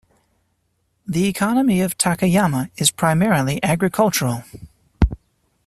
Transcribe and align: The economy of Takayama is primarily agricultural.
The 1.05 1.27
economy 1.27 1.79
of 1.81 1.95
Takayama 1.95 2.71
is 2.75 2.89
primarily 2.89 3.61
agricultural. 3.63 4.43